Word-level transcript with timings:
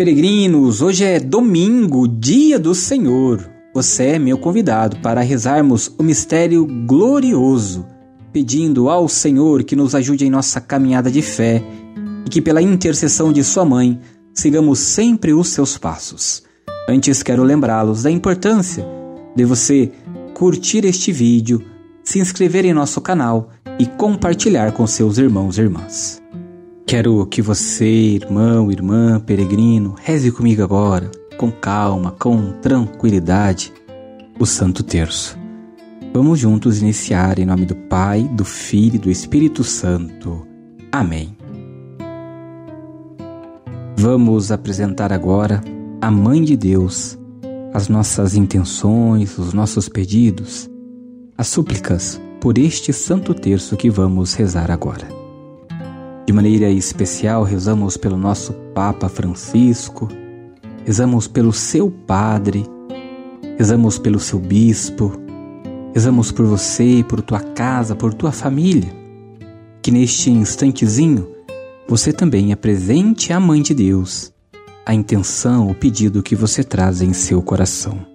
Peregrinos, 0.00 0.80
hoje 0.80 1.04
é 1.04 1.20
domingo, 1.20 2.08
dia 2.08 2.58
do 2.58 2.74
Senhor. 2.74 3.46
Você 3.74 4.04
é 4.04 4.18
meu 4.18 4.38
convidado 4.38 4.96
para 5.00 5.20
rezarmos 5.20 5.94
o 5.98 6.02
mistério 6.02 6.66
glorioso, 6.86 7.84
pedindo 8.32 8.88
ao 8.88 9.10
Senhor 9.10 9.62
que 9.62 9.76
nos 9.76 9.94
ajude 9.94 10.24
em 10.24 10.30
nossa 10.30 10.58
caminhada 10.58 11.10
de 11.10 11.20
fé 11.20 11.62
e 12.24 12.30
que, 12.30 12.40
pela 12.40 12.62
intercessão 12.62 13.30
de 13.30 13.44
Sua 13.44 13.62
mãe, 13.62 14.00
sigamos 14.32 14.78
sempre 14.78 15.34
os 15.34 15.50
seus 15.50 15.76
passos. 15.76 16.44
Antes, 16.88 17.22
quero 17.22 17.44
lembrá-los 17.44 18.04
da 18.04 18.10
importância 18.10 18.86
de 19.36 19.44
você 19.44 19.92
curtir 20.32 20.86
este 20.86 21.12
vídeo, 21.12 21.62
se 22.02 22.18
inscrever 22.18 22.64
em 22.64 22.72
nosso 22.72 23.02
canal 23.02 23.50
e 23.78 23.84
compartilhar 23.84 24.72
com 24.72 24.86
seus 24.86 25.18
irmãos 25.18 25.58
e 25.58 25.60
irmãs. 25.60 26.22
Quero 26.90 27.24
que 27.24 27.40
você, 27.40 27.84
irmão, 27.86 28.68
irmã, 28.68 29.20
peregrino, 29.20 29.94
reze 30.02 30.32
comigo 30.32 30.60
agora, 30.64 31.08
com 31.38 31.48
calma, 31.48 32.10
com 32.10 32.50
tranquilidade, 32.60 33.72
o 34.40 34.44
Santo 34.44 34.82
Terço. 34.82 35.38
Vamos 36.12 36.40
juntos 36.40 36.82
iniciar 36.82 37.38
em 37.38 37.46
nome 37.46 37.64
do 37.64 37.76
Pai, 37.76 38.24
do 38.32 38.44
Filho 38.44 38.96
e 38.96 38.98
do 38.98 39.08
Espírito 39.08 39.62
Santo. 39.62 40.44
Amém. 40.90 41.36
Vamos 43.96 44.50
apresentar 44.50 45.12
agora 45.12 45.60
a 46.00 46.10
Mãe 46.10 46.42
de 46.42 46.56
Deus, 46.56 47.16
as 47.72 47.88
nossas 47.88 48.34
intenções, 48.34 49.38
os 49.38 49.52
nossos 49.52 49.88
pedidos, 49.88 50.68
as 51.38 51.46
súplicas 51.46 52.20
por 52.40 52.58
este 52.58 52.92
Santo 52.92 53.32
Terço 53.32 53.76
que 53.76 53.88
vamos 53.88 54.34
rezar 54.34 54.72
agora. 54.72 55.19
De 56.30 56.34
maneira 56.34 56.70
especial, 56.70 57.42
rezamos 57.42 57.96
pelo 57.96 58.16
nosso 58.16 58.52
Papa 58.72 59.08
Francisco, 59.08 60.06
rezamos 60.86 61.26
pelo 61.26 61.52
seu 61.52 61.90
Padre, 61.90 62.64
rezamos 63.58 63.98
pelo 63.98 64.20
seu 64.20 64.38
Bispo, 64.38 65.10
rezamos 65.92 66.30
por 66.30 66.46
você, 66.46 67.04
por 67.08 67.20
tua 67.20 67.40
casa, 67.40 67.96
por 67.96 68.14
tua 68.14 68.30
família. 68.30 68.94
Que 69.82 69.90
neste 69.90 70.30
instantezinho 70.30 71.26
você 71.88 72.12
também 72.12 72.52
apresente 72.52 73.32
à 73.32 73.40
Mãe 73.40 73.60
de 73.60 73.74
Deus 73.74 74.32
a 74.86 74.94
intenção, 74.94 75.68
o 75.68 75.74
pedido 75.74 76.22
que 76.22 76.36
você 76.36 76.62
traz 76.62 77.02
em 77.02 77.12
seu 77.12 77.42
coração. 77.42 78.06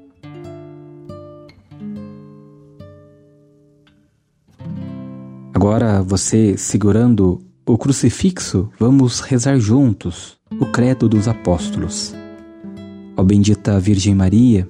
Agora 5.54 6.02
você 6.02 6.58
segurando 6.58 7.44
o 7.66 7.78
crucifixo, 7.78 8.70
vamos 8.80 9.22
rezar 9.22 9.58
juntos 9.60 10.38
o 10.60 10.68
Credo 10.68 11.10
dos 11.10 11.28
Apóstolos. 11.28 12.14
Ó 13.18 13.24
bendita 13.24 13.80
Virgem 13.80 14.14
Maria, 14.14 14.70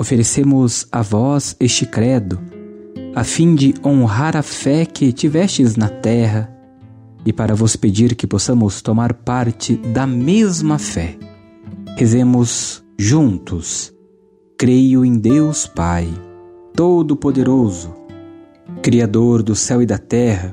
oferecemos 0.00 0.88
a 0.90 1.00
vós 1.00 1.54
este 1.60 1.86
credo, 1.86 2.40
a 3.14 3.22
fim 3.22 3.54
de 3.54 3.72
honrar 3.84 4.36
a 4.36 4.42
fé 4.42 4.84
que 4.84 5.12
tivestes 5.12 5.76
na 5.76 5.88
terra 5.88 6.52
e 7.24 7.32
para 7.32 7.54
vos 7.54 7.76
pedir 7.76 8.16
que 8.16 8.26
possamos 8.26 8.82
tomar 8.82 9.14
parte 9.14 9.76
da 9.76 10.06
mesma 10.06 10.78
fé. 10.78 11.16
Rezemos 11.96 12.82
juntos. 12.98 13.94
Creio 14.56 15.04
em 15.04 15.16
Deus 15.16 15.68
Pai, 15.68 16.08
Todo-Poderoso, 16.74 17.94
Criador 18.82 19.40
do 19.40 19.54
céu 19.54 19.80
e 19.80 19.86
da 19.86 19.98
terra 19.98 20.52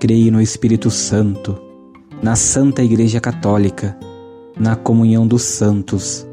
Creio 0.00 0.30
no 0.30 0.40
Espírito 0.40 0.92
Santo, 0.92 1.60
na 2.22 2.36
Santa 2.36 2.84
Igreja 2.84 3.20
Católica, 3.20 3.98
na 4.56 4.76
comunhão 4.76 5.26
dos 5.26 5.42
santos, 5.42 6.24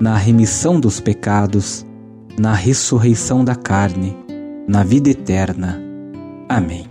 na 0.00 0.16
remissão 0.16 0.80
dos 0.80 0.98
pecados, 0.98 1.86
na 2.36 2.52
ressurreição 2.52 3.44
da 3.44 3.54
carne, 3.54 4.16
na 4.66 4.82
vida 4.82 5.08
eterna. 5.08 5.80
Amém. 6.48 6.84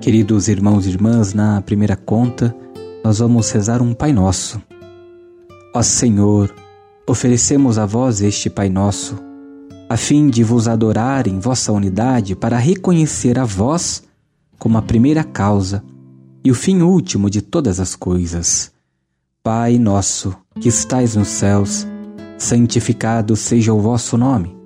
Queridos 0.00 0.48
irmãos 0.48 0.86
e 0.86 0.90
irmãs, 0.90 1.32
na 1.32 1.60
primeira 1.62 1.94
conta, 1.94 2.52
nós 3.04 3.20
vamos 3.20 3.48
rezar 3.52 3.80
um 3.80 3.94
Pai 3.94 4.12
Nosso. 4.12 4.60
Ó 5.72 5.82
Senhor, 5.82 6.52
oferecemos 7.08 7.78
a 7.78 7.86
vós 7.86 8.20
este 8.20 8.50
Pai 8.50 8.68
Nosso, 8.68 9.16
a 9.88 9.96
fim 9.96 10.28
de 10.28 10.42
vos 10.42 10.66
adorar 10.66 11.28
em 11.28 11.38
vossa 11.38 11.70
unidade 11.70 12.34
para 12.34 12.56
reconhecer 12.58 13.38
a 13.38 13.44
vós 13.44 14.05
como 14.58 14.78
a 14.78 14.82
primeira 14.82 15.22
causa 15.22 15.82
e 16.44 16.50
o 16.50 16.54
fim 16.54 16.80
último 16.82 17.28
de 17.28 17.42
todas 17.42 17.80
as 17.80 17.96
coisas. 17.96 18.70
Pai 19.42 19.78
nosso, 19.78 20.36
que 20.60 20.68
estais 20.68 21.16
nos 21.16 21.28
céus, 21.28 21.86
santificado 22.38 23.34
seja 23.34 23.72
o 23.72 23.80
vosso 23.80 24.16
nome. 24.16 24.56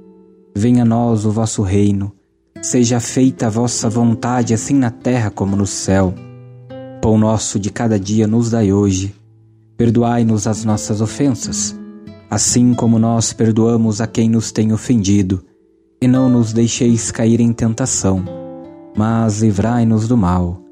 Venha 0.54 0.82
a 0.82 0.84
nós 0.84 1.24
o 1.24 1.30
vosso 1.30 1.62
reino. 1.62 2.12
Seja 2.60 3.00
feita 3.00 3.46
a 3.46 3.50
vossa 3.50 3.88
vontade, 3.88 4.52
assim 4.52 4.74
na 4.74 4.90
terra 4.90 5.30
como 5.30 5.56
no 5.56 5.66
céu. 5.66 6.14
Pão 7.00 7.16
nosso 7.16 7.58
de 7.58 7.70
cada 7.70 7.98
dia 7.98 8.26
nos 8.26 8.50
dai 8.50 8.72
hoje. 8.72 9.14
Perdoai-nos 9.78 10.46
as 10.46 10.64
nossas 10.64 11.00
ofensas, 11.00 11.74
assim 12.28 12.74
como 12.74 12.98
nós 12.98 13.32
perdoamos 13.32 14.02
a 14.02 14.06
quem 14.06 14.28
nos 14.28 14.52
tem 14.52 14.72
ofendido. 14.72 15.42
E 16.02 16.06
não 16.06 16.28
nos 16.28 16.52
deixeis 16.52 17.10
cair 17.10 17.40
em 17.40 17.54
tentação 17.54 18.39
mas 18.96 19.40
livrai-nos 19.40 20.06
do 20.08 20.16
mal. 20.16 20.62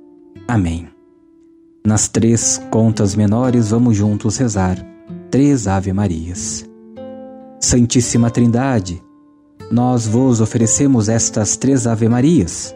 Amém. 0.46 0.88
Nas 1.86 2.08
três 2.08 2.60
contas 2.70 3.14
menores 3.14 3.70
vamos 3.70 3.96
juntos 3.96 4.36
rezar 4.36 4.78
três 5.30 5.66
Ave 5.66 5.92
Marias. 5.92 6.68
Santíssima 7.60 8.30
Trindade, 8.30 9.02
nós 9.70 10.06
vos 10.06 10.40
oferecemos 10.40 11.08
estas 11.08 11.56
três 11.56 11.86
Ave 11.86 12.08
Marias 12.08 12.74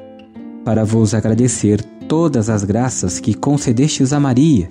para 0.64 0.84
vos 0.84 1.14
agradecer 1.14 1.82
todas 2.08 2.50
as 2.50 2.64
graças 2.64 3.18
que 3.18 3.34
concedestes 3.34 4.12
a 4.12 4.20
Maria, 4.20 4.70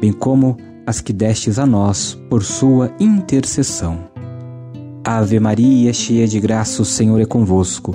bem 0.00 0.12
como 0.12 0.56
as 0.86 1.00
que 1.00 1.12
destes 1.12 1.58
a 1.58 1.66
nós 1.66 2.18
por 2.30 2.42
sua 2.42 2.92
intercessão. 2.98 4.10
Ave 5.04 5.40
Maria, 5.40 5.92
cheia 5.92 6.26
de 6.26 6.38
graça, 6.38 6.82
o 6.82 6.84
Senhor 6.84 7.20
é 7.20 7.24
convosco. 7.24 7.94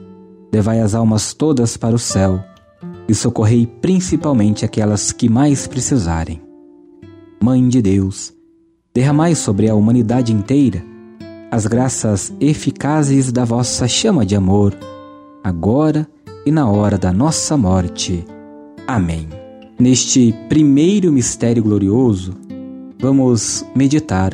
levai 0.51 0.79
as 0.79 0.93
almas 0.93 1.33
todas 1.33 1.77
para 1.77 1.95
o 1.95 1.99
céu 1.99 2.43
e 3.07 3.13
socorrei 3.15 3.65
principalmente 3.65 4.65
aquelas 4.65 5.11
que 5.11 5.29
mais 5.29 5.67
precisarem. 5.67 6.41
Mãe 7.41 7.67
de 7.67 7.81
Deus, 7.81 8.33
derramai 8.93 9.35
sobre 9.35 9.69
a 9.69 9.75
humanidade 9.75 10.33
inteira 10.33 10.91
as 11.51 11.67
graças 11.67 12.33
eficazes 12.39 13.29
da 13.29 13.43
vossa 13.43 13.85
chama 13.85 14.25
de 14.25 14.37
amor, 14.37 14.73
agora 15.43 16.07
e 16.45 16.51
na 16.51 16.69
hora 16.69 16.97
da 16.97 17.11
nossa 17.11 17.57
morte. 17.57 18.25
Amém. 18.87 19.27
Neste 19.77 20.33
primeiro 20.47 21.11
mistério 21.11 21.61
glorioso, 21.61 22.37
vamos 22.97 23.65
meditar 23.75 24.33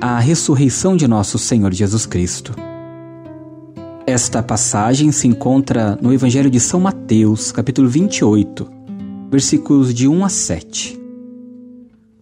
a 0.00 0.18
ressurreição 0.18 0.96
de 0.96 1.06
nosso 1.06 1.38
Senhor 1.38 1.72
Jesus 1.72 2.04
Cristo. 2.04 2.65
Esta 4.06 4.40
passagem 4.40 5.10
se 5.10 5.26
encontra 5.26 5.98
no 6.00 6.14
Evangelho 6.14 6.48
de 6.48 6.60
São 6.60 6.78
Mateus, 6.78 7.50
capítulo 7.50 7.88
28, 7.88 8.64
versículos 9.28 9.92
de 9.92 10.06
1 10.06 10.24
a 10.24 10.28
7. 10.28 11.00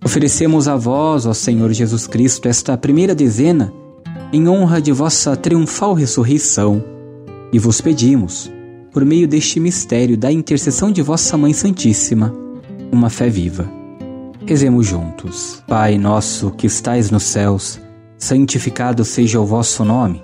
Oferecemos 0.03 0.67
a 0.67 0.77
vós, 0.77 1.27
ó 1.27 1.35
Senhor 1.35 1.71
Jesus 1.75 2.07
Cristo, 2.07 2.49
esta 2.49 2.75
primeira 2.79 3.15
dezena 3.15 3.71
em 4.33 4.49
honra 4.49 4.81
de 4.81 4.93
vossa 4.93 5.37
triunfal 5.37 5.93
ressurreição 5.93 6.83
e 7.53 7.59
vos 7.59 7.83
pedimos, 7.83 8.51
por 8.91 9.05
meio 9.05 9.29
deste 9.29 9.61
mistério 9.61 10.17
da 10.17 10.33
intercessão 10.33 10.91
de 10.91 11.03
vossa 11.03 11.37
Mãe 11.37 11.53
Santíssima, 11.53 12.35
uma 12.91 13.11
fé 13.11 13.29
viva. 13.29 13.71
Rezemos 14.47 14.87
juntos. 14.87 15.63
Pai 15.69 15.99
nosso 15.99 16.51
que 16.53 16.67
estais 16.67 17.11
nos 17.11 17.25
céus, 17.25 17.79
santificado 18.17 19.05
seja 19.05 19.39
o 19.39 19.45
vosso 19.45 19.85
nome. 19.85 20.24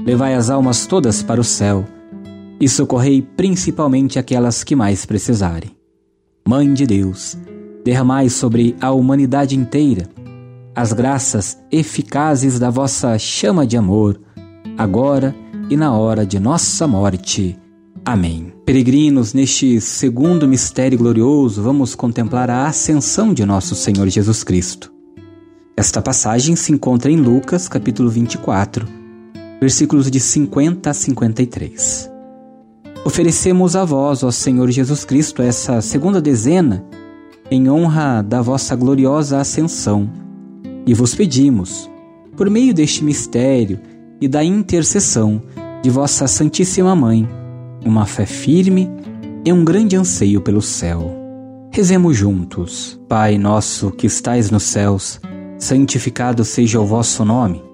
levai 0.00 0.34
as 0.34 0.50
almas 0.50 0.86
todas 0.86 1.22
para 1.22 1.40
o 1.40 1.44
céu 1.44 1.84
e 2.60 2.68
socorrei 2.68 3.22
principalmente 3.22 4.18
aquelas 4.18 4.64
que 4.64 4.76
mais 4.76 5.04
precisarem. 5.04 5.70
Mãe 6.46 6.72
de 6.72 6.86
Deus, 6.86 7.36
derramai 7.84 8.28
sobre 8.28 8.76
a 8.80 8.90
humanidade 8.92 9.56
inteira 9.56 10.08
as 10.74 10.92
graças 10.92 11.56
eficazes 11.70 12.58
da 12.58 12.68
vossa 12.68 13.16
chama 13.16 13.64
de 13.64 13.76
amor, 13.76 14.20
agora 14.76 15.34
e 15.70 15.76
na 15.76 15.96
hora 15.96 16.26
de 16.26 16.40
nossa 16.40 16.88
morte. 16.88 17.56
Amém. 18.04 18.52
Peregrinos, 18.66 19.32
neste 19.32 19.80
segundo 19.80 20.48
mistério 20.48 20.98
glorioso, 20.98 21.62
vamos 21.62 21.94
contemplar 21.94 22.50
a 22.50 22.66
ascensão 22.66 23.32
de 23.32 23.46
nosso 23.46 23.76
Senhor 23.76 24.08
Jesus 24.08 24.42
Cristo. 24.42 24.92
Esta 25.76 26.02
passagem 26.02 26.56
se 26.56 26.72
encontra 26.72 27.10
em 27.10 27.16
Lucas, 27.16 27.68
capítulo 27.68 28.10
24, 28.10 28.86
versículos 29.64 30.10
de 30.10 30.20
50 30.20 30.90
a 30.90 30.92
53. 30.92 32.10
Oferecemos 33.02 33.74
a 33.74 33.82
vós, 33.82 34.22
ó 34.22 34.30
Senhor 34.30 34.70
Jesus 34.70 35.06
Cristo, 35.06 35.40
essa 35.40 35.80
segunda 35.80 36.20
dezena 36.20 36.84
em 37.50 37.70
honra 37.70 38.20
da 38.20 38.42
vossa 38.42 38.76
gloriosa 38.76 39.40
ascensão, 39.40 40.10
e 40.86 40.92
vos 40.92 41.14
pedimos, 41.14 41.90
por 42.36 42.50
meio 42.50 42.74
deste 42.74 43.02
mistério 43.02 43.80
e 44.20 44.28
da 44.28 44.44
intercessão 44.44 45.40
de 45.82 45.88
vossa 45.88 46.26
Santíssima 46.26 46.94
Mãe, 46.94 47.26
uma 47.86 48.04
fé 48.04 48.26
firme 48.26 48.90
e 49.46 49.50
um 49.50 49.64
grande 49.64 49.96
anseio 49.96 50.42
pelo 50.42 50.60
céu. 50.60 51.10
Rezemos 51.72 52.14
juntos. 52.14 53.00
Pai 53.08 53.38
nosso 53.38 53.90
que 53.90 54.06
estais 54.06 54.50
nos 54.50 54.64
céus, 54.64 55.18
santificado 55.58 56.44
seja 56.44 56.78
o 56.78 56.84
vosso 56.84 57.24
nome. 57.24 57.73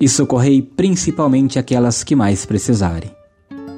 e 0.00 0.08
socorrei 0.08 0.60
principalmente 0.62 1.58
aquelas 1.58 2.04
que 2.04 2.16
mais 2.16 2.44
precisarem. 2.44 3.10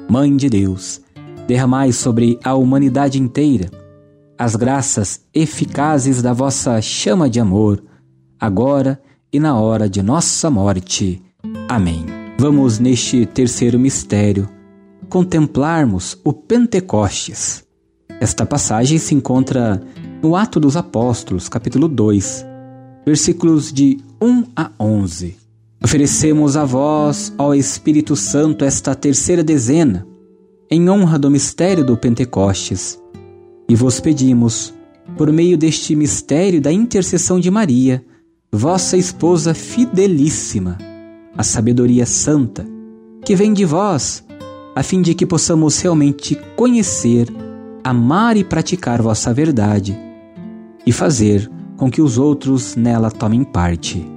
Mãe 0.09 0.35
de 0.35 0.49
Deus, 0.49 1.01
derramai 1.47 1.91
sobre 1.91 2.39
a 2.43 2.53
humanidade 2.55 3.19
inteira 3.19 3.69
as 4.37 4.55
graças 4.55 5.21
eficazes 5.33 6.21
da 6.21 6.31
vossa 6.31 6.79
chama 6.79 7.27
de 7.27 7.39
amor, 7.39 7.83
agora 8.39 9.01
e 9.33 9.39
na 9.39 9.59
hora 9.59 9.89
de 9.89 10.03
nossa 10.03 10.49
morte. 10.49 11.21
Amém. 11.67 12.05
Vamos 12.37 12.77
neste 12.77 13.25
terceiro 13.25 13.79
mistério 13.79 14.47
contemplarmos 15.09 16.19
o 16.23 16.31
Pentecostes. 16.31 17.63
Esta 18.21 18.45
passagem 18.45 18.99
se 18.99 19.15
encontra 19.15 19.81
no 20.21 20.35
Ato 20.35 20.59
dos 20.59 20.77
Apóstolos, 20.77 21.49
capítulo 21.49 21.87
2, 21.87 22.45
versículos 23.05 23.73
de 23.73 23.97
1 24.21 24.43
a 24.55 24.71
11. 24.79 25.46
Oferecemos 25.83 26.57
a 26.57 26.65
vós, 26.65 27.33
ó 27.37 27.53
Espírito 27.53 28.15
Santo, 28.15 28.65
esta 28.65 28.95
terceira 28.95 29.43
dezena, 29.43 30.07
em 30.71 30.89
honra 30.89 31.19
do 31.19 31.29
mistério 31.29 31.85
do 31.85 31.95
Pentecostes, 31.95 32.99
e 33.69 33.75
vos 33.75 33.99
pedimos, 33.99 34.73
por 35.15 35.31
meio 35.31 35.57
deste 35.57 35.95
mistério 35.95 36.59
da 36.59 36.71
intercessão 36.71 37.39
de 37.39 37.51
Maria, 37.51 38.03
vossa 38.51 38.97
esposa 38.97 39.53
fidelíssima, 39.53 40.77
a 41.37 41.43
sabedoria 41.43 42.05
santa, 42.05 42.65
que 43.23 43.35
vem 43.35 43.53
de 43.53 43.63
vós, 43.63 44.25
a 44.75 44.81
fim 44.81 45.01
de 45.01 45.13
que 45.13 45.27
possamos 45.27 45.79
realmente 45.79 46.35
conhecer, 46.55 47.27
amar 47.83 48.35
e 48.35 48.43
praticar 48.43 49.01
vossa 49.01 49.31
verdade 49.31 49.97
e 50.85 50.91
fazer 50.91 51.49
com 51.77 51.89
que 51.91 52.01
os 52.01 52.17
outros 52.17 52.75
nela 52.75 53.11
tomem 53.11 53.43
parte. 53.43 54.16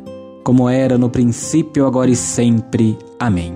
como 0.43 0.69
era 0.69 0.97
no 0.97 1.09
princípio, 1.09 1.85
agora 1.85 2.09
e 2.09 2.15
sempre. 2.15 2.97
Amém. 3.19 3.53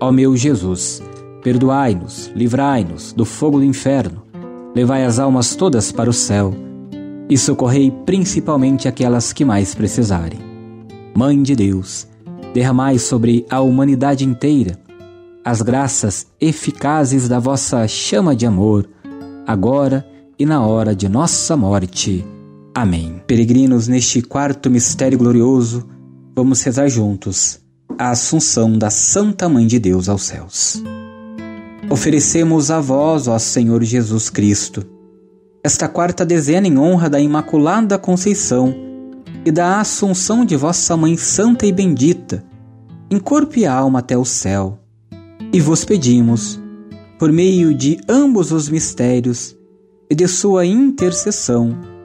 Ó 0.00 0.10
meu 0.12 0.36
Jesus, 0.36 1.02
perdoai-nos, 1.42 2.30
livrai-nos 2.34 3.12
do 3.12 3.24
fogo 3.24 3.58
do 3.58 3.64
inferno, 3.64 4.22
levai 4.74 5.04
as 5.04 5.18
almas 5.18 5.54
todas 5.54 5.90
para 5.90 6.10
o 6.10 6.12
céu 6.12 6.54
e 7.28 7.36
socorrei 7.36 7.90
principalmente 8.04 8.88
aquelas 8.88 9.32
que 9.32 9.44
mais 9.44 9.74
precisarem. 9.74 10.38
Mãe 11.16 11.42
de 11.42 11.56
Deus, 11.56 12.06
derramai 12.52 12.98
sobre 12.98 13.46
a 13.50 13.60
humanidade 13.60 14.24
inteira 14.24 14.86
as 15.46 15.62
graças 15.62 16.26
eficazes 16.40 17.28
da 17.28 17.38
vossa 17.38 17.86
chama 17.86 18.34
de 18.34 18.44
amor, 18.44 18.84
agora 19.46 20.04
e 20.36 20.44
na 20.44 20.60
hora 20.66 20.92
de 20.92 21.08
nossa 21.08 21.56
morte. 21.56 22.26
Amém. 22.74 23.22
Peregrinos, 23.28 23.86
neste 23.86 24.20
quarto 24.22 24.68
mistério 24.68 25.16
glorioso, 25.16 25.86
Vamos 26.38 26.62
rezar 26.62 26.86
juntos 26.90 27.60
a 27.98 28.10
Assunção 28.10 28.76
da 28.76 28.90
Santa 28.90 29.48
Mãe 29.48 29.66
de 29.66 29.78
Deus 29.78 30.06
aos 30.06 30.24
céus. 30.24 30.82
Oferecemos 31.88 32.70
a 32.70 32.78
vós, 32.78 33.26
ó 33.26 33.38
Senhor 33.38 33.82
Jesus 33.82 34.28
Cristo, 34.28 34.84
esta 35.64 35.88
quarta 35.88 36.26
dezena 36.26 36.68
em 36.68 36.76
honra 36.76 37.08
da 37.08 37.18
Imaculada 37.18 37.96
Conceição 37.96 38.74
e 39.46 39.50
da 39.50 39.80
Assunção 39.80 40.44
de 40.44 40.56
vossa 40.56 40.94
Mãe 40.94 41.16
Santa 41.16 41.64
e 41.64 41.72
Bendita, 41.72 42.44
em 43.10 43.18
corpo 43.18 43.58
e 43.58 43.64
alma 43.64 44.00
até 44.00 44.18
o 44.18 44.24
céu. 44.26 44.78
E 45.50 45.58
vos 45.58 45.86
pedimos, 45.86 46.60
por 47.18 47.32
meio 47.32 47.72
de 47.72 47.98
ambos 48.06 48.52
os 48.52 48.68
mistérios 48.68 49.56
e 50.10 50.14
de 50.14 50.28
sua 50.28 50.66
intercessão, 50.66 51.95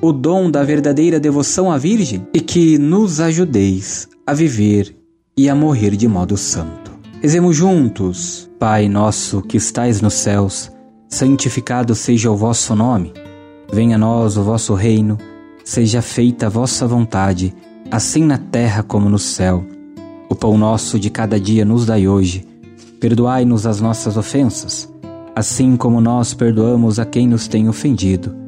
o 0.00 0.12
dom 0.12 0.50
da 0.50 0.62
verdadeira 0.62 1.18
devoção 1.18 1.70
à 1.70 1.76
Virgem 1.76 2.26
e 2.32 2.40
que 2.40 2.78
nos 2.78 3.20
ajudeis 3.20 4.08
a 4.26 4.32
viver 4.32 4.94
e 5.36 5.48
a 5.48 5.54
morrer 5.54 5.96
de 5.96 6.06
modo 6.06 6.36
santo. 6.36 6.92
Rezemos 7.20 7.56
juntos, 7.56 8.48
Pai 8.58 8.88
nosso 8.88 9.42
que 9.42 9.56
estais 9.56 10.00
nos 10.00 10.14
céus, 10.14 10.70
santificado 11.08 11.94
seja 11.94 12.30
o 12.30 12.36
vosso 12.36 12.74
nome. 12.74 13.12
Venha 13.72 13.96
a 13.96 13.98
nós 13.98 14.36
o 14.36 14.42
vosso 14.42 14.74
reino, 14.74 15.18
seja 15.64 16.00
feita 16.00 16.46
a 16.46 16.50
vossa 16.50 16.86
vontade, 16.86 17.54
assim 17.90 18.24
na 18.24 18.38
terra 18.38 18.82
como 18.82 19.08
no 19.08 19.18
céu. 19.18 19.64
O 20.28 20.34
pão 20.34 20.56
nosso 20.56 20.98
de 20.98 21.10
cada 21.10 21.40
dia 21.40 21.64
nos 21.64 21.86
dai 21.86 22.06
hoje. 22.06 22.46
Perdoai-nos 23.00 23.66
as 23.66 23.80
nossas 23.80 24.16
ofensas, 24.16 24.92
assim 25.34 25.76
como 25.76 26.00
nós 26.00 26.34
perdoamos 26.34 26.98
a 26.98 27.04
quem 27.04 27.26
nos 27.26 27.48
tem 27.48 27.68
ofendido 27.68 28.47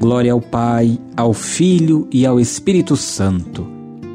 Glória 0.00 0.32
ao 0.32 0.40
Pai, 0.40 0.98
ao 1.16 1.34
Filho 1.34 2.08
e 2.10 2.24
ao 2.24 2.40
Espírito 2.40 2.96
Santo, 2.96 3.66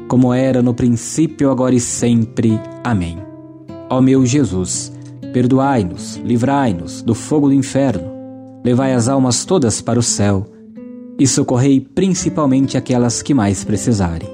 como 0.08 0.34
era 0.34 0.60
no 0.60 0.74
princípio, 0.74 1.50
agora 1.50 1.74
e 1.74 1.80
sempre. 1.80 2.60
Amém. 2.82 3.18
Ó 3.88 4.00
meu 4.00 4.26
Jesus, 4.26 4.92
perdoai-nos, 5.32 6.16
livrai-nos 6.16 7.02
do 7.02 7.14
fogo 7.14 7.48
do 7.48 7.54
inferno, 7.54 8.10
levai 8.64 8.94
as 8.94 9.08
almas 9.08 9.44
todas 9.44 9.80
para 9.80 9.98
o 9.98 10.02
céu 10.02 10.44
e 11.18 11.26
socorrei 11.26 11.80
principalmente 11.80 12.76
aquelas 12.76 13.22
que 13.22 13.32
mais 13.32 13.62
precisarem. 13.62 14.28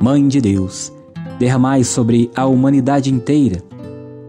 Mãe 0.00 0.26
de 0.26 0.40
Deus, 0.40 0.92
derramai 1.38 1.84
sobre 1.84 2.28
a 2.34 2.44
humanidade 2.46 3.08
inteira 3.08 3.62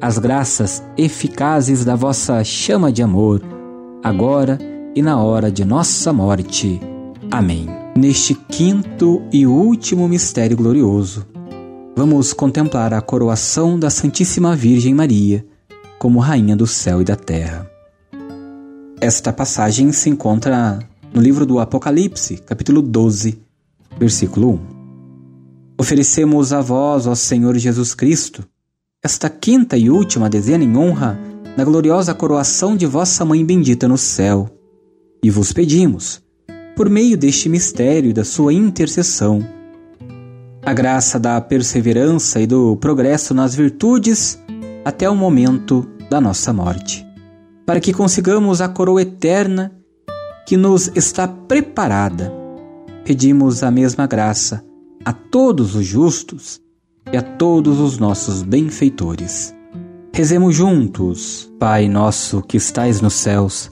as 0.04 0.18
graças 0.18 0.84
eficazes 0.98 1.86
da 1.86 1.96
vossa 1.96 2.44
chama 2.44 2.92
de 2.92 3.02
amor, 3.02 3.42
agora 4.04 4.60
e 4.60 4.73
na 5.02 5.22
hora 5.22 5.52
de 5.52 5.66
nossa 5.66 6.14
morte. 6.14 6.80
Amém. 7.32 7.68
Neste 7.98 8.34
quinto 8.34 9.22
e 9.32 9.46
último 9.46 10.08
mistério 10.08 10.56
glorioso, 10.58 11.26
vamos 11.96 12.34
contemplar 12.34 12.94
a 12.94 13.02
coroação 13.02 13.80
da 13.80 13.90
Santíssima 13.90 14.56
Virgem 14.56 14.94
Maria 14.94 15.46
como 16.00 16.20
Rainha 16.20 16.56
do 16.56 16.68
céu 16.68 17.02
e 17.02 17.06
da 17.06 17.16
terra. 17.16 17.70
Esta 19.00 19.32
passagem 19.34 19.92
se 19.92 20.10
encontra 20.10 20.80
no 21.14 21.22
livro 21.22 21.46
do 21.46 21.60
Apocalipse, 21.60 22.38
capítulo 22.38 22.82
12, 22.82 23.40
versículo 23.98 24.52
1. 24.52 24.60
Oferecemos 25.80 26.54
a 26.54 26.62
vós, 26.62 27.08
ó 27.08 27.16
Senhor 27.16 27.58
Jesus 27.58 27.94
Cristo, 27.94 28.44
esta 29.04 29.30
quinta 29.30 29.78
e 29.78 29.90
última 29.90 30.30
dezena 30.30 30.64
em 30.64 30.78
honra 30.78 31.20
da 31.58 31.64
gloriosa 31.64 32.14
coroação 32.14 32.76
de 32.76 32.86
vossa 32.86 33.26
Mãe 33.26 33.46
bendita 33.46 33.88
no 33.88 33.98
céu. 33.98 34.50
E 35.24 35.30
vos 35.30 35.54
pedimos, 35.54 36.22
por 36.76 36.90
meio 36.90 37.18
deste 37.18 37.48
mistério 37.48 38.14
da 38.14 38.26
sua 38.26 38.54
intercessão, 38.54 39.40
a 40.62 40.74
graça 40.74 41.18
da 41.18 41.40
perseverança 41.40 42.42
e 42.42 42.46
do 42.46 42.76
progresso 42.76 43.34
nas 43.34 43.56
virtudes 43.56 44.38
até 44.84 45.10
o 45.10 45.16
momento 45.16 45.88
da 46.10 46.20
nossa 46.20 46.52
morte, 46.52 47.08
para 47.66 47.80
que 47.80 47.94
consigamos 47.94 48.60
a 48.60 48.68
coroa 48.68 49.02
eterna 49.02 49.72
que 50.46 50.58
nos 50.58 50.92
está 50.94 51.26
preparada. 51.26 52.30
Pedimos 53.06 53.64
a 53.64 53.72
mesma 53.72 54.06
graça 54.06 54.62
a 55.06 55.14
todos 55.14 55.74
os 55.74 55.86
justos 55.86 56.60
e 57.14 57.16
a 57.16 57.22
todos 57.22 57.80
os 57.80 57.98
nossos 57.98 58.42
benfeitores. 58.42 59.56
Rezemos 60.14 60.54
juntos, 60.54 61.50
Pai 61.58 61.88
nosso 61.88 62.42
que 62.42 62.58
estais 62.58 63.00
nos 63.00 63.14
céus, 63.14 63.72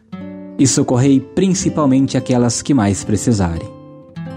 e 0.61 0.67
socorrei 0.67 1.19
principalmente 1.19 2.15
aquelas 2.15 2.61
que 2.61 2.71
mais 2.71 3.03
precisarem. 3.03 3.67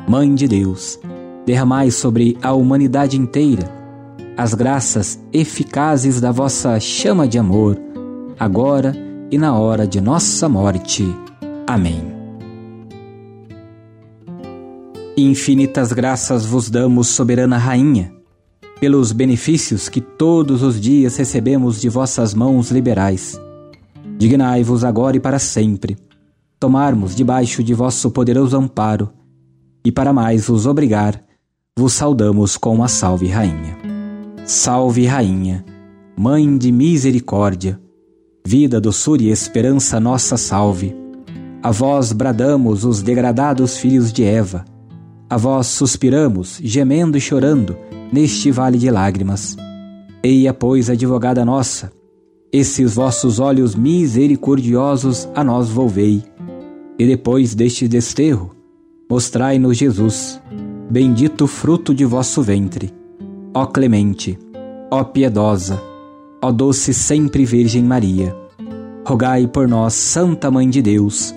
Mãe 0.09 0.35
de 0.35 0.49
Deus, 0.49 0.99
derramai 1.45 1.91
sobre 1.91 2.39
a 2.41 2.55
humanidade 2.55 3.19
inteira 3.21 3.71
as 4.35 4.55
graças 4.55 5.21
eficazes 5.35 6.23
da 6.23 6.33
vossa 6.33 6.81
chama 6.81 7.29
de 7.29 7.39
amor, 7.39 7.79
agora 8.41 8.97
e 9.31 9.37
na 9.37 9.55
hora 9.57 9.87
de 9.87 10.01
nossa 10.01 10.49
morte. 10.49 11.05
Amém. 11.67 12.03
Infinitas 15.15 15.93
graças 15.93 16.47
vos 16.47 16.71
damos, 16.71 17.09
soberana 17.09 17.59
Rainha, 17.59 18.11
pelos 18.81 19.13
benefícios 19.13 19.91
que 19.91 20.01
todos 20.01 20.63
os 20.63 20.81
dias 20.81 21.19
recebemos 21.19 21.83
de 21.83 21.91
vossas 21.91 22.33
mãos 22.33 22.71
liberais. 22.71 23.39
Dignai-vos 24.17 24.85
agora 24.85 25.19
e 25.19 25.21
para 25.21 25.39
sempre 25.39 25.99
tomarmos 26.65 27.15
debaixo 27.15 27.63
de 27.63 27.75
vosso 27.75 28.11
poderoso 28.11 28.57
amparo, 28.57 29.11
e 29.85 29.93
para 29.93 30.15
mais 30.15 30.47
vos 30.47 30.65
obrigar, 30.65 31.23
vos 31.79 31.93
saudamos 31.93 32.57
com 32.57 32.75
uma 32.75 32.89
salve, 32.89 33.27
Rainha. 33.27 33.77
Salve, 34.47 35.05
Rainha, 35.05 35.63
Mãe 36.17 36.57
de 36.57 36.73
misericórdia, 36.73 37.79
vida, 38.47 38.81
doçura 38.81 39.23
e 39.23 39.29
esperança 39.29 40.01
nossa 40.01 40.39
salve. 40.39 40.97
A 41.63 41.71
vós 41.71 42.13
bradamos 42.13 42.83
os 42.83 43.03
degradados 43.03 43.77
filhos 43.77 44.11
de 44.11 44.25
Eva 44.25 44.65
a 45.29 45.37
vós 45.37 45.67
suspiramos, 45.67 46.61
gemendo 46.63 47.19
e 47.19 47.21
chorando, 47.21 47.77
neste 48.11 48.51
vale 48.51 48.79
de 48.79 48.91
lágrimas. 48.91 49.55
Eia, 50.23 50.55
pois, 50.55 50.89
advogada 50.89 51.45
nossa, 51.45 51.93
esses 52.53 52.95
vossos 52.95 53.41
olhos 53.41 53.75
misericordiosos 53.75 55.29
a 55.35 55.43
nós 55.43 55.69
volvei. 55.69 56.23
E 56.99 57.07
depois 57.07 57.55
deste 57.55 57.89
desterro, 57.89 58.51
mostrai-nos 59.11 59.77
Jesus, 59.77 60.41
bendito 60.89 61.47
fruto 61.47 61.93
de 61.93 62.05
vosso 62.05 62.43
ventre. 62.43 62.93
Ó 63.53 63.67
clemente, 63.67 64.39
ó 64.91 65.03
piedosa, 65.03 65.83
ó 66.41 66.53
doce 66.53 66.95
sempre 66.95 67.45
Virgem 67.45 67.83
Maria, 67.83 68.35
rogai 69.07 69.47
por 69.47 69.67
nós, 69.67 69.95
Santa 69.95 70.51
Mãe 70.51 70.71
de 70.71 70.81
Deus, 70.81 71.35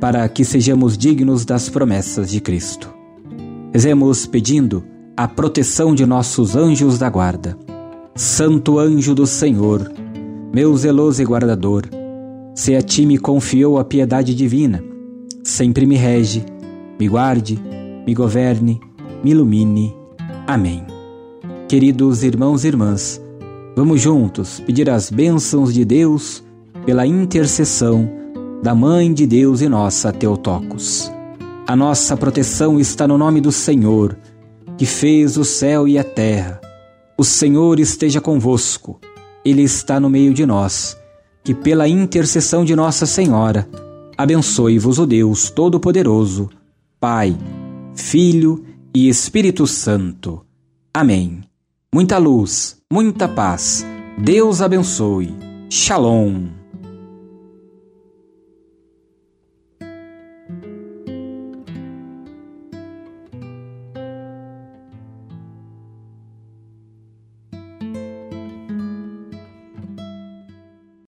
para 0.00 0.28
que 0.28 0.44
sejamos 0.44 0.96
dignos 0.96 1.44
das 1.44 1.68
promessas 1.68 2.30
de 2.30 2.40
Cristo. 2.40 2.92
Rezemos 3.72 4.26
pedindo 4.26 4.84
a 5.16 5.28
proteção 5.28 5.94
de 5.94 6.06
nossos 6.06 6.56
anjos 6.56 6.98
da 6.98 7.10
guarda. 7.10 7.58
Santo 8.14 8.78
anjo 8.78 9.14
do 9.14 9.26
Senhor, 9.26 9.92
meu 10.52 10.76
zeloso 10.76 11.20
e 11.20 11.24
guardador, 11.24 11.84
se 12.54 12.74
a 12.74 12.82
ti 12.82 13.06
me 13.06 13.18
confiou 13.18 13.78
a 13.78 13.84
piedade 13.84 14.34
divina, 14.34 14.82
sempre 15.60 15.84
me 15.84 15.94
rege, 15.94 16.42
me 16.98 17.06
guarde, 17.06 17.60
me 18.06 18.14
governe, 18.14 18.80
me 19.22 19.32
ilumine. 19.32 19.94
Amém. 20.46 20.86
Queridos 21.68 22.22
irmãos 22.22 22.64
e 22.64 22.68
irmãs, 22.68 23.20
vamos 23.76 24.00
juntos 24.00 24.58
pedir 24.60 24.88
as 24.88 25.10
bênçãos 25.10 25.74
de 25.74 25.84
Deus 25.84 26.42
pela 26.86 27.06
intercessão 27.06 28.08
da 28.62 28.74
Mãe 28.74 29.12
de 29.12 29.26
Deus 29.26 29.60
e 29.60 29.68
nossa 29.68 30.10
Teotocos. 30.10 31.12
A 31.66 31.76
nossa 31.76 32.16
proteção 32.16 32.80
está 32.80 33.06
no 33.06 33.18
nome 33.18 33.38
do 33.42 33.52
Senhor, 33.52 34.16
que 34.78 34.86
fez 34.86 35.36
o 35.36 35.44
céu 35.44 35.86
e 35.86 35.98
a 35.98 36.04
terra. 36.04 36.58
O 37.18 37.22
Senhor 37.22 37.78
esteja 37.78 38.18
convosco, 38.18 38.98
Ele 39.44 39.60
está 39.60 40.00
no 40.00 40.08
meio 40.08 40.32
de 40.32 40.46
nós. 40.46 40.96
Que 41.44 41.52
pela 41.52 41.86
intercessão 41.86 42.64
de 42.64 42.74
Nossa 42.74 43.04
Senhora, 43.04 43.68
abençoe-vos 44.20 44.98
o 44.98 45.06
Deus 45.06 45.50
Todo-Poderoso, 45.50 46.50
Pai, 47.00 47.34
Filho 47.94 48.62
e 48.94 49.08
Espírito 49.08 49.66
Santo. 49.66 50.44
Amém. 50.92 51.40
Muita 51.92 52.18
luz, 52.18 52.76
muita 52.92 53.26
paz. 53.26 53.86
Deus 54.18 54.60
abençoe. 54.60 55.34
Shalom. 55.70 56.59